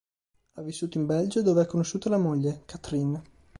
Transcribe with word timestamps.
Ha 0.53 0.63
vissuto 0.63 0.97
in 0.97 1.05
Belgio, 1.05 1.43
dove 1.43 1.61
ha 1.61 1.67
conosciuto 1.67 2.09
la 2.09 2.17
moglie, 2.17 2.63
Kathryn. 2.65 3.21